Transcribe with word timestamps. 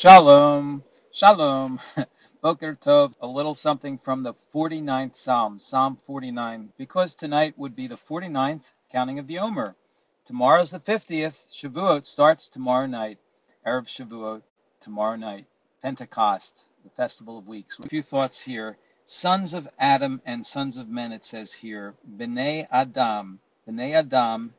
Shalom, 0.00 0.82
shalom. 1.12 1.78
Boker 2.40 2.74
Tov, 2.74 3.12
a 3.20 3.26
little 3.26 3.52
something 3.52 3.98
from 3.98 4.22
the 4.22 4.32
49th 4.54 5.14
Psalm, 5.14 5.58
Psalm 5.58 5.96
49, 5.96 6.72
because 6.78 7.14
tonight 7.14 7.52
would 7.58 7.76
be 7.76 7.86
the 7.86 7.98
49th 7.98 8.72
counting 8.90 9.18
of 9.18 9.26
the 9.26 9.40
Omer. 9.40 9.76
Tomorrow's 10.24 10.70
the 10.70 10.80
50th. 10.80 11.52
Shavuot 11.52 12.06
starts 12.06 12.48
tomorrow 12.48 12.86
night. 12.86 13.18
Erev 13.66 13.88
Shavuot, 13.88 14.40
tomorrow 14.80 15.16
night. 15.16 15.44
Pentecost, 15.82 16.64
the 16.82 16.88
festival 16.88 17.36
of 17.36 17.46
weeks. 17.46 17.78
A 17.78 17.86
few 17.86 18.00
thoughts 18.00 18.40
here. 18.40 18.78
Sons 19.04 19.52
of 19.52 19.68
Adam 19.78 20.22
and 20.24 20.46
sons 20.46 20.78
of 20.78 20.88
men, 20.88 21.12
it 21.12 21.26
says 21.26 21.52
here. 21.52 21.94
B'nai 22.10 22.66
Adam, 22.70 23.38
B'nai 23.68 23.92
Adam, 23.92 24.54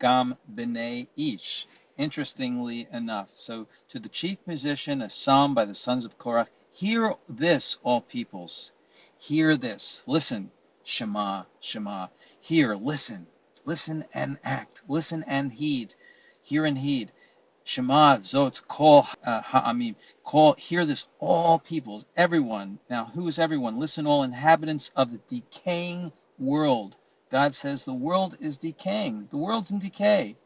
Gam 0.00 0.36
B'nai 0.52 1.06
Ish 1.16 1.68
interestingly 1.98 2.88
enough. 2.92 3.30
So, 3.34 3.66
to 3.88 3.98
the 3.98 4.08
chief 4.08 4.38
musician, 4.46 5.02
a 5.02 5.08
psalm 5.08 5.54
by 5.54 5.64
the 5.64 5.74
sons 5.74 6.04
of 6.04 6.18
Korah 6.18 6.48
Hear 6.76 7.14
this, 7.28 7.78
all 7.84 8.00
peoples. 8.00 8.72
Hear 9.16 9.56
this. 9.56 10.02
Listen. 10.08 10.50
Shema, 10.82 11.44
Shema. 11.60 12.08
Hear, 12.40 12.74
listen. 12.74 13.28
Listen 13.64 14.04
and 14.12 14.38
act. 14.42 14.82
Listen 14.88 15.22
and 15.28 15.52
heed. 15.52 15.94
Hear 16.42 16.64
and 16.64 16.76
heed. 16.76 17.12
Shema, 17.62 18.16
Zot, 18.16 18.66
call 18.66 19.06
uh, 19.24 19.40
Ha'amim. 19.40 19.94
Call, 20.24 20.54
hear 20.54 20.84
this, 20.84 21.06
all 21.20 21.60
peoples, 21.60 22.04
everyone. 22.16 22.80
Now, 22.90 23.04
who 23.04 23.28
is 23.28 23.38
everyone? 23.38 23.78
Listen, 23.78 24.08
all 24.08 24.24
inhabitants 24.24 24.90
of 24.96 25.12
the 25.12 25.20
decaying 25.28 26.10
world. 26.40 26.96
God 27.30 27.54
says 27.54 27.84
the 27.84 27.94
world 27.94 28.36
is 28.40 28.56
decaying. 28.56 29.28
The 29.30 29.36
world's 29.36 29.70
in 29.70 29.78
decay. 29.78 30.36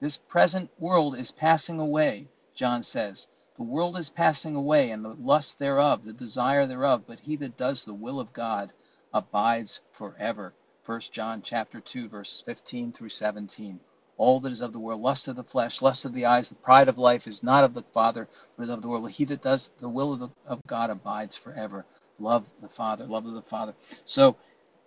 This 0.00 0.18
present 0.18 0.70
world 0.78 1.16
is 1.16 1.30
passing 1.30 1.78
away, 1.78 2.28
John 2.54 2.82
says. 2.82 3.28
The 3.56 3.62
world 3.62 3.96
is 3.96 4.10
passing 4.10 4.56
away, 4.56 4.90
and 4.90 5.04
the 5.04 5.14
lust 5.14 5.60
thereof, 5.60 6.04
the 6.04 6.12
desire 6.12 6.66
thereof, 6.66 7.04
but 7.06 7.20
he 7.20 7.36
that 7.36 7.56
does 7.56 7.84
the 7.84 7.94
will 7.94 8.18
of 8.18 8.32
God 8.32 8.72
abides 9.12 9.80
forever. 9.92 10.52
1 10.84 11.00
John 11.12 11.40
chapter 11.42 11.80
2, 11.80 12.08
verse 12.08 12.42
15 12.42 12.92
through 12.92 13.08
17. 13.08 13.78
All 14.16 14.40
that 14.40 14.52
is 14.52 14.60
of 14.60 14.72
the 14.72 14.80
world, 14.80 15.00
lust 15.00 15.28
of 15.28 15.36
the 15.36 15.44
flesh, 15.44 15.80
lust 15.80 16.04
of 16.04 16.12
the 16.12 16.26
eyes, 16.26 16.48
the 16.48 16.56
pride 16.56 16.88
of 16.88 16.98
life 16.98 17.26
is 17.28 17.42
not 17.42 17.64
of 17.64 17.74
the 17.74 17.82
Father, 17.82 18.28
but 18.56 18.64
is 18.64 18.70
of 18.70 18.82
the 18.82 18.88
world. 18.88 19.04
But 19.04 19.12
he 19.12 19.24
that 19.26 19.42
does 19.42 19.70
the 19.80 19.88
will 19.88 20.12
of, 20.12 20.20
the, 20.20 20.28
of 20.46 20.60
God 20.66 20.90
abides 20.90 21.36
forever. 21.36 21.86
Love 22.18 22.52
the 22.60 22.68
Father, 22.68 23.06
love 23.06 23.26
of 23.26 23.34
the 23.34 23.42
Father. 23.42 23.74
So 24.04 24.36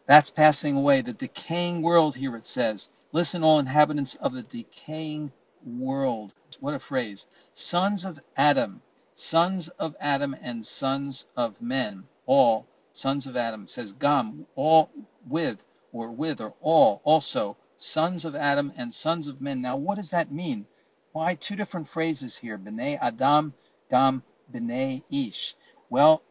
that's 0.08 0.30
passing 0.30 0.78
away. 0.78 1.02
The 1.02 1.14
decaying 1.14 1.82
world 1.82 2.16
here 2.16 2.36
it 2.38 2.46
says. 2.46 2.90
Listen, 3.12 3.44
all 3.44 3.60
inhabitants 3.60 4.16
of 4.16 4.34
the 4.34 4.42
decaying 4.44 5.32
world. 5.66 6.34
What 6.62 6.74
a 6.74 6.80
phrase. 6.80 7.28
Sons 7.54 8.06
of 8.06 8.20
Adam, 8.38 8.82
sons 9.16 9.68
of 9.68 9.96
Adam 10.00 10.36
and 10.42 10.66
sons 10.66 11.26
of 11.36 11.62
men. 11.62 12.06
All 12.26 12.66
sons 12.94 13.28
of 13.28 13.36
Adam 13.36 13.68
says 13.68 13.94
Gam, 13.94 14.48
all 14.56 14.90
with 15.28 15.64
or 15.92 16.10
with 16.10 16.42
or 16.42 16.54
all 16.62 17.02
also 17.04 17.58
sons 17.78 18.26
of 18.26 18.36
Adam 18.36 18.72
and 18.78 18.94
sons 18.94 19.28
of 19.28 19.42
men. 19.42 19.62
Now 19.62 19.76
what 19.76 19.96
does 19.96 20.12
that 20.12 20.32
mean? 20.32 20.66
Why 21.12 21.36
two 21.36 21.56
different 21.56 21.88
phrases 21.90 22.38
here? 22.38 22.58
B'nai 22.58 22.98
Adam, 23.02 23.54
Gam, 23.90 24.24
B'nai 24.54 25.04
Ish. 25.12 25.56
Well, 25.90 26.22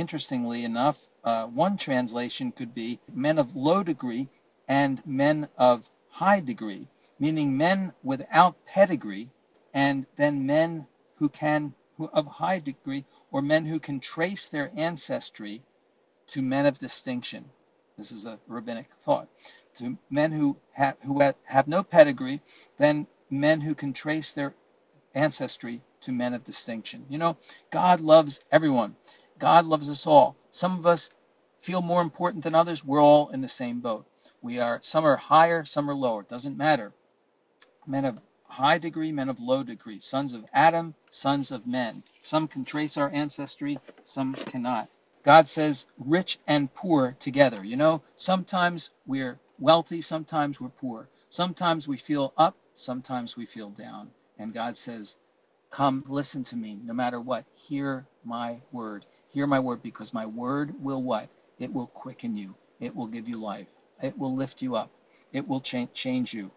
interestingly 0.00 0.64
enough, 0.64 1.06
uh, 1.24 1.46
one 1.46 1.76
translation 1.76 2.52
could 2.52 2.74
be 2.74 2.98
men 3.12 3.38
of 3.38 3.54
low 3.54 3.82
degree 3.82 4.28
and 4.66 5.04
men 5.06 5.48
of 5.58 5.88
high 6.08 6.40
degree, 6.40 6.88
meaning 7.18 7.56
men 7.56 7.92
without 8.02 8.64
pedigree, 8.66 9.28
and 9.74 10.06
then 10.16 10.46
men 10.46 10.86
who 11.16 11.28
can 11.28 11.74
who 11.96 12.08
of 12.14 12.26
high 12.26 12.58
degree, 12.58 13.04
or 13.30 13.42
men 13.42 13.66
who 13.66 13.78
can 13.78 14.00
trace 14.00 14.48
their 14.48 14.72
ancestry 14.74 15.62
to 16.28 16.40
men 16.40 16.64
of 16.64 16.78
distinction. 16.78 17.44
This 17.98 18.10
is 18.10 18.24
a 18.24 18.38
rabbinic 18.48 18.90
thought. 19.02 19.28
To 19.76 19.98
men 20.08 20.32
who 20.32 20.56
who 21.02 21.20
have 21.44 21.68
no 21.68 21.82
pedigree, 21.82 22.40
then 22.78 23.06
men 23.30 23.60
who 23.60 23.74
can 23.74 23.92
trace 23.92 24.32
their 24.32 24.54
ancestry 25.14 25.82
to 26.02 26.12
men 26.12 26.34
of 26.34 26.44
distinction. 26.44 27.04
You 27.10 27.18
know, 27.18 27.36
God 27.70 28.00
loves 28.00 28.42
everyone. 28.50 28.96
God 29.40 29.66
loves 29.66 29.90
us 29.90 30.06
all. 30.06 30.36
Some 30.50 30.78
of 30.78 30.86
us 30.86 31.10
feel 31.60 31.82
more 31.82 32.02
important 32.02 32.44
than 32.44 32.54
others. 32.54 32.84
We're 32.84 33.02
all 33.02 33.30
in 33.30 33.40
the 33.40 33.48
same 33.48 33.80
boat. 33.80 34.06
We 34.42 34.60
are 34.60 34.80
some 34.82 35.04
are 35.06 35.16
higher, 35.16 35.64
some 35.64 35.90
are 35.90 35.94
lower. 35.94 36.22
It 36.22 36.28
doesn't 36.28 36.56
matter. 36.58 36.92
Men 37.86 38.04
of 38.04 38.18
high 38.44 38.78
degree, 38.78 39.12
men 39.12 39.28
of 39.28 39.40
low 39.40 39.62
degree, 39.62 39.98
sons 40.00 40.34
of 40.34 40.44
Adam, 40.52 40.94
sons 41.10 41.50
of 41.52 41.66
men. 41.66 42.02
Some 42.20 42.48
can 42.48 42.64
trace 42.64 42.96
our 42.98 43.10
ancestry, 43.10 43.78
some 44.04 44.34
cannot. 44.34 44.88
God 45.22 45.48
says 45.48 45.86
rich 45.98 46.38
and 46.46 46.72
poor 46.74 47.16
together. 47.18 47.64
You 47.64 47.76
know, 47.76 48.02
sometimes 48.16 48.90
we're 49.06 49.38
wealthy, 49.58 50.00
sometimes 50.00 50.60
we're 50.60 50.68
poor. 50.68 51.08
Sometimes 51.30 51.88
we 51.88 51.96
feel 51.96 52.32
up, 52.36 52.56
sometimes 52.74 53.36
we 53.36 53.46
feel 53.46 53.70
down. 53.70 54.10
And 54.38 54.54
God 54.54 54.76
says, 54.76 55.18
Come, 55.70 56.04
listen 56.08 56.42
to 56.44 56.56
me, 56.56 56.78
no 56.82 56.92
matter 56.92 57.20
what. 57.20 57.44
Hear 57.54 58.06
my 58.24 58.60
word. 58.72 59.06
Hear 59.30 59.46
my 59.48 59.60
word, 59.60 59.82
because 59.82 60.14
my 60.14 60.26
word 60.26 60.74
will 60.82 61.02
what? 61.02 61.28
It 61.58 61.72
will 61.72 61.88
quicken 61.88 62.36
you. 62.36 62.54
It 62.80 62.96
will 62.96 63.08
give 63.08 63.28
you 63.28 63.38
life. 63.38 63.68
It 64.02 64.18
will 64.18 64.34
lift 64.36 64.62
you 64.62 64.76
up. 64.76 64.90
It 65.32 65.48
will 65.48 65.60
change, 65.62 65.92
change 65.94 66.34
you. 66.34 66.52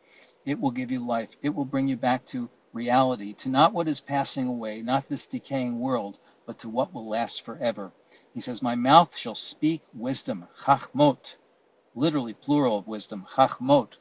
It 0.45 0.59
will 0.61 0.71
give 0.71 0.91
you 0.91 1.05
life. 1.05 1.31
It 1.43 1.55
will 1.55 1.65
bring 1.65 1.87
you 1.89 1.97
back 1.97 2.25
to 2.27 2.49
reality, 2.73 3.33
to 3.35 3.49
not 3.49 3.73
what 3.73 3.87
is 3.89 4.01
passing 4.01 4.47
away, 4.47 4.81
not 4.83 5.07
this 5.09 5.27
decaying 5.27 5.79
world, 5.79 6.19
but 6.47 6.59
to 6.59 6.69
what 6.69 6.93
will 6.93 7.07
last 7.09 7.45
forever. 7.45 7.91
He 8.33 8.41
says, 8.41 8.61
My 8.61 8.75
mouth 8.75 9.17
shall 9.17 9.35
speak 9.35 9.83
wisdom, 9.93 10.47
chachmot, 10.61 11.37
literally 11.95 12.33
plural 12.35 12.79
of 12.79 12.87
wisdom, 12.87 13.25
chachmot, 13.35 13.97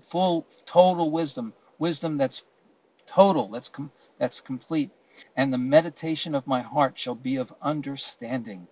full, 0.00 0.46
total 0.66 1.10
wisdom, 1.10 1.54
wisdom 1.78 2.18
that's 2.18 2.44
total, 3.06 3.48
that's, 3.48 3.70
com- 3.70 3.92
that's 4.18 4.40
complete 4.42 4.90
and 5.36 5.52
the 5.52 5.58
meditation 5.58 6.34
of 6.34 6.46
my 6.46 6.60
heart 6.60 6.98
shall 6.98 7.14
be 7.14 7.36
of 7.36 7.54
understanding. 7.62 8.66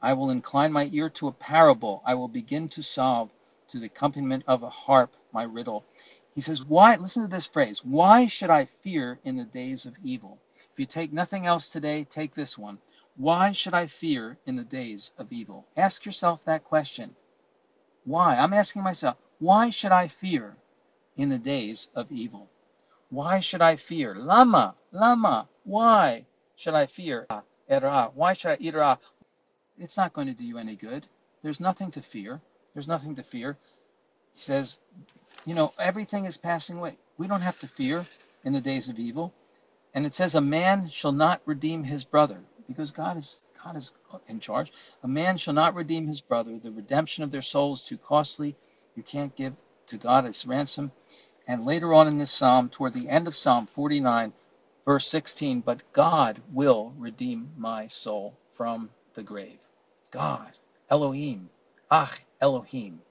I 0.00 0.12
will 0.12 0.30
incline 0.30 0.72
my 0.72 0.88
ear 0.92 1.10
to 1.10 1.28
a 1.28 1.32
parable. 1.32 2.02
I 2.04 2.14
will 2.14 2.28
begin 2.28 2.68
to 2.70 2.82
solve 2.82 3.30
to 3.68 3.78
the 3.78 3.86
accompaniment 3.86 4.44
of 4.46 4.62
a 4.62 4.70
harp 4.70 5.16
my 5.32 5.42
riddle. 5.42 5.84
He 6.34 6.40
says, 6.40 6.64
Why, 6.64 6.96
listen 6.96 7.22
to 7.24 7.28
this 7.28 7.46
phrase, 7.46 7.84
why 7.84 8.26
should 8.26 8.50
I 8.50 8.66
fear 8.66 9.18
in 9.24 9.36
the 9.36 9.44
days 9.44 9.86
of 9.86 9.96
evil? 10.04 10.38
If 10.56 10.78
you 10.78 10.86
take 10.86 11.12
nothing 11.12 11.46
else 11.46 11.68
today, 11.68 12.04
take 12.04 12.34
this 12.34 12.56
one. 12.56 12.78
Why 13.16 13.52
should 13.52 13.74
I 13.74 13.88
fear 13.88 14.38
in 14.46 14.54
the 14.56 14.64
days 14.64 15.12
of 15.18 15.32
evil? 15.32 15.66
Ask 15.76 16.06
yourself 16.06 16.44
that 16.44 16.64
question. 16.64 17.16
Why? 18.04 18.36
I'm 18.38 18.54
asking 18.54 18.82
myself, 18.84 19.16
why 19.40 19.70
should 19.70 19.92
I 19.92 20.08
fear 20.08 20.56
in 21.16 21.28
the 21.28 21.38
days 21.38 21.88
of 21.94 22.12
evil? 22.12 22.48
Why 23.10 23.40
should 23.40 23.62
I 23.62 23.76
fear? 23.76 24.14
Lama, 24.14 24.76
lama. 24.92 25.48
Why 25.68 26.24
should 26.56 26.72
I 26.72 26.86
fear? 26.86 27.26
Why 27.68 28.32
should 28.32 28.52
I 28.52 28.58
ira? 28.64 28.98
It's 29.78 29.98
not 29.98 30.14
going 30.14 30.28
to 30.28 30.32
do 30.32 30.46
you 30.46 30.56
any 30.56 30.76
good. 30.76 31.06
There's 31.42 31.60
nothing 31.60 31.90
to 31.90 32.00
fear. 32.00 32.40
There's 32.72 32.88
nothing 32.88 33.16
to 33.16 33.22
fear. 33.22 33.58
He 34.32 34.40
says, 34.40 34.80
you 35.44 35.54
know, 35.54 35.74
everything 35.78 36.24
is 36.24 36.38
passing 36.38 36.78
away. 36.78 36.96
We 37.18 37.28
don't 37.28 37.42
have 37.42 37.60
to 37.60 37.68
fear 37.68 38.06
in 38.44 38.54
the 38.54 38.62
days 38.62 38.88
of 38.88 38.98
evil. 38.98 39.34
And 39.92 40.06
it 40.06 40.14
says, 40.14 40.34
a 40.34 40.40
man 40.40 40.88
shall 40.88 41.12
not 41.12 41.42
redeem 41.44 41.84
his 41.84 42.04
brother, 42.04 42.40
because 42.66 42.90
God 42.90 43.18
is 43.18 43.42
God 43.62 43.76
is 43.76 43.92
in 44.26 44.40
charge. 44.40 44.72
A 45.02 45.08
man 45.08 45.36
shall 45.36 45.54
not 45.54 45.74
redeem 45.74 46.06
his 46.06 46.22
brother. 46.22 46.58
The 46.58 46.70
redemption 46.72 47.24
of 47.24 47.30
their 47.30 47.42
soul 47.42 47.74
is 47.74 47.82
too 47.82 47.98
costly. 47.98 48.56
You 48.96 49.02
can't 49.02 49.36
give 49.36 49.54
to 49.88 49.98
God 49.98 50.24
as 50.24 50.46
ransom. 50.46 50.92
And 51.46 51.66
later 51.66 51.92
on 51.92 52.08
in 52.08 52.16
this 52.16 52.30
psalm, 52.30 52.70
toward 52.70 52.94
the 52.94 53.08
end 53.10 53.26
of 53.26 53.36
Psalm 53.36 53.66
49, 53.66 54.32
verse 54.88 55.06
16, 55.08 55.60
but 55.60 55.82
God 55.92 56.40
will 56.50 56.94
redeem 56.96 57.50
my 57.58 57.86
soul 57.88 58.38
from 58.52 58.88
the 59.12 59.22
grave. 59.22 59.60
God, 60.10 60.50
Elohim, 60.88 61.50
Ach 61.90 62.24
Elohim, 62.40 63.02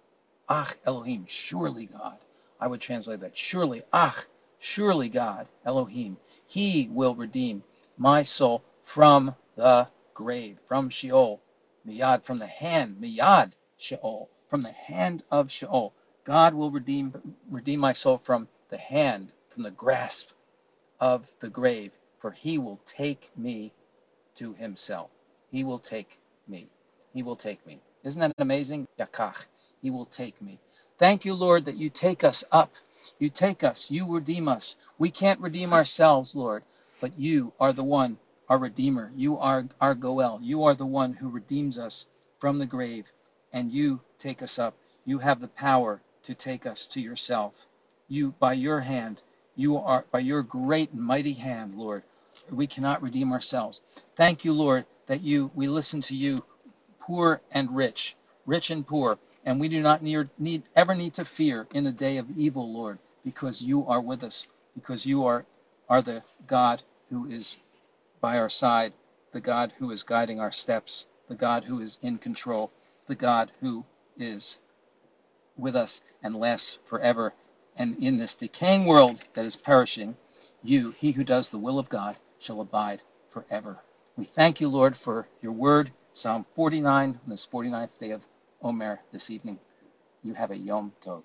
Ach 0.50 0.76
Elohim, 0.88 1.28
surely 1.28 1.86
God. 1.86 2.18
I 2.60 2.66
would 2.66 2.82
translate 2.82 3.20
that 3.20 3.38
surely, 3.38 3.84
Ach, 3.94 4.26
surely 4.58 5.08
God, 5.08 5.48
Elohim, 5.64 6.18
He 6.48 6.90
will 6.92 7.14
redeem 7.14 7.64
my 7.96 8.24
soul 8.24 8.64
from 8.82 9.36
the 9.56 9.88
grave, 10.16 10.58
from 10.66 10.90
Sheol, 10.90 11.40
Miyad, 11.88 12.24
from 12.24 12.40
the 12.40 12.48
hand, 12.48 12.98
Miyad, 13.00 13.56
Sheol, 13.78 14.32
from 14.48 14.64
the 14.64 14.72
hand 14.72 15.22
of 15.30 15.52
Sheol. 15.52 15.94
God 16.24 16.56
will 16.56 16.72
redeem 16.72 17.36
redeem 17.52 17.80
my 17.80 17.92
soul 17.92 18.18
from 18.18 18.48
the 18.70 18.78
hand, 18.78 19.32
from 19.50 19.62
the 19.62 19.70
grasp 19.70 20.32
of 21.00 21.30
the 21.42 21.50
grave, 21.50 21.92
for 22.20 22.32
he 22.32 22.58
will 22.60 22.80
take 22.86 23.32
me 23.38 23.74
to 24.36 24.54
himself. 24.54 25.10
He 25.52 25.64
will 25.64 25.80
take 25.80 26.20
me. 26.48 26.68
He 27.14 27.24
will 27.24 27.36
take 27.36 27.66
me. 27.66 27.80
Isn't 28.04 28.22
that 28.22 28.34
amazing? 28.38 28.88
Yakach. 29.00 29.48
He 29.82 29.90
will 29.90 30.06
take 30.06 30.42
me. 30.42 30.60
Thank 30.98 31.26
you, 31.26 31.34
Lord, 31.34 31.66
that 31.66 31.78
you 31.78 31.90
take 31.90 32.24
us 32.24 32.44
up. 32.52 32.72
You 33.20 33.30
take 33.30 33.64
us. 33.64 33.92
You 33.92 34.08
redeem 34.14 34.48
us. 34.48 34.78
We 34.98 35.10
can't 35.12 35.40
redeem 35.42 35.74
ourselves, 35.74 36.36
Lord. 36.36 36.64
but 37.02 37.20
you 37.20 37.52
are 37.60 37.74
the 37.74 37.84
one, 37.84 38.18
our 38.50 38.58
Redeemer. 38.60 39.12
You 39.16 39.38
are 39.40 39.66
our 39.82 39.96
Goel. 39.96 40.40
You 40.42 40.64
are 40.66 40.76
the 40.76 40.86
one 40.86 41.14
who 41.14 41.30
redeems 41.30 41.78
us 41.80 42.06
from 42.40 42.60
the 42.60 42.66
grave, 42.68 43.12
and 43.54 43.72
you 43.72 44.02
take 44.20 44.42
us 44.44 44.60
up. 44.60 44.76
You 45.06 45.20
have 45.20 45.42
the 45.42 45.48
power 45.50 46.02
to 46.24 46.36
take 46.36 46.66
us 46.66 46.88
to 46.88 47.02
yourself. 47.02 47.54
You, 48.08 48.34
by 48.40 48.54
your 48.54 48.82
hand, 48.82 49.22
you 49.58 49.78
are, 49.80 50.06
by 50.12 50.20
your 50.22 50.44
great 50.44 50.94
and 50.94 51.02
mighty 51.04 51.34
hand, 51.34 51.76
Lord, 51.76 52.04
we 52.52 52.68
cannot 52.68 53.04
redeem 53.04 53.34
ourselves. 53.34 53.82
Thank 54.16 54.46
you, 54.46 54.54
Lord, 54.54 54.86
that 55.08 55.22
you, 55.24 55.52
we 55.56 55.70
listen 55.70 56.02
to 56.04 56.16
you, 56.16 56.40
poor 57.00 57.42
and 57.52 57.76
rich, 57.76 58.18
rich 58.48 58.72
and 58.72 58.88
poor, 58.88 59.20
and 59.46 59.60
we 59.60 59.70
do 59.70 59.82
not 59.82 60.04
need, 60.04 60.30
need 60.40 60.64
ever 60.76 60.96
need 60.96 61.16
to 61.16 61.26
fear 61.26 61.68
in 61.76 61.86
the 61.86 61.94
day 61.94 62.18
of 62.18 62.32
evil, 62.38 62.74
Lord, 62.74 63.00
because 63.26 63.62
you 63.62 63.88
are 63.88 64.02
with 64.02 64.24
us, 64.24 64.48
because 64.76 65.06
you 65.06 65.26
are, 65.26 65.46
are 65.90 66.04
the 66.04 66.24
God 66.48 66.84
who 67.12 67.28
is 67.28 67.58
by 68.22 68.40
our 68.40 68.50
side, 68.50 68.94
the 69.34 69.42
God 69.42 69.74
who 69.80 69.92
is 69.92 70.04
guiding 70.04 70.40
our 70.40 70.54
steps, 70.54 71.08
the 71.30 71.36
God 71.36 71.66
who 71.66 71.82
is 71.82 72.00
in 72.04 72.20
control, 72.20 72.72
the 73.08 73.16
God 73.16 73.52
who 73.62 73.86
is 74.18 74.60
with 75.58 75.76
us 75.76 76.02
and 76.24 76.36
lasts 76.36 76.80
forever. 76.86 77.34
And 77.78 77.98
in 78.04 78.18
this 78.18 78.36
decaying 78.36 78.86
world 78.86 79.22
that 79.36 79.46
is 79.46 79.58
perishing, 79.58 80.18
you, 80.64 80.92
he 80.92 81.14
who 81.14 81.26
does 81.26 81.52
the 81.52 81.60
will 81.60 81.80
of 81.80 81.90
God, 81.90 82.18
shall 82.40 82.62
abide 82.62 83.04
forever. 83.32 83.80
We 84.18 84.26
thank 84.26 84.62
you, 84.62 84.70
Lord, 84.70 84.98
for 84.98 85.28
your 85.42 85.54
word, 85.54 85.92
Psalm 86.14 86.46
49, 86.46 87.20
on 87.24 87.32
this 87.32 87.48
49th 87.48 88.00
day 88.00 88.12
of 88.12 88.28
Omer 88.64 89.02
this 89.12 89.32
evening. 89.32 89.60
You 90.24 90.34
have 90.36 90.52
a 90.52 90.58
Yom 90.58 90.94
Tov. 91.06 91.16